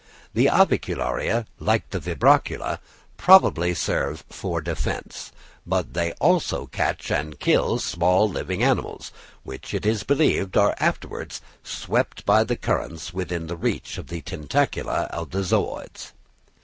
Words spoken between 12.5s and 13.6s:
currents within